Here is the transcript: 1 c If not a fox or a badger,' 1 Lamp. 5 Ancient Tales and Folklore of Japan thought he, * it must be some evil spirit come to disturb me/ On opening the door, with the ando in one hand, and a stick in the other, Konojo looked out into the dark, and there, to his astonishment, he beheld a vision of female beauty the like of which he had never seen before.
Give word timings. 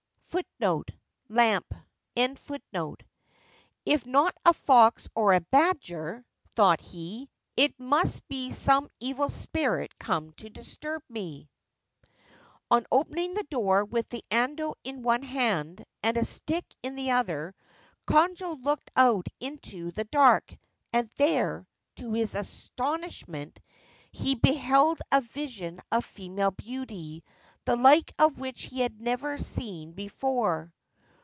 1 0.31 0.43
c 2.35 2.55
If 3.85 4.05
not 4.05 4.31
a 4.45 4.53
fox 4.53 5.09
or 5.13 5.33
a 5.33 5.41
badger,' 5.41 6.13
1 6.13 6.15
Lamp. 6.15 6.25
5 6.55 6.65
Ancient 6.65 6.77
Tales 6.77 6.77
and 6.77 6.79
Folklore 6.79 6.79
of 6.79 6.79
Japan 6.79 6.79
thought 6.79 6.79
he, 6.79 7.29
* 7.43 7.57
it 7.65 7.77
must 7.79 8.27
be 8.29 8.51
some 8.53 8.89
evil 9.01 9.27
spirit 9.27 9.99
come 9.99 10.31
to 10.37 10.49
disturb 10.49 11.03
me/ 11.09 11.49
On 12.69 12.85
opening 12.93 13.33
the 13.33 13.43
door, 13.43 13.83
with 13.83 14.07
the 14.07 14.23
ando 14.31 14.75
in 14.85 15.01
one 15.01 15.23
hand, 15.23 15.83
and 16.01 16.15
a 16.15 16.23
stick 16.23 16.63
in 16.81 16.95
the 16.95 17.11
other, 17.11 17.53
Konojo 18.07 18.63
looked 18.63 18.89
out 18.95 19.27
into 19.41 19.91
the 19.91 20.05
dark, 20.05 20.57
and 20.93 21.09
there, 21.17 21.67
to 21.95 22.13
his 22.13 22.35
astonishment, 22.35 23.59
he 24.13 24.35
beheld 24.35 25.01
a 25.11 25.19
vision 25.19 25.81
of 25.91 26.05
female 26.05 26.51
beauty 26.51 27.21
the 27.63 27.75
like 27.75 28.11
of 28.17 28.39
which 28.39 28.63
he 28.63 28.79
had 28.79 28.99
never 28.99 29.37
seen 29.37 29.91
before. 29.91 30.73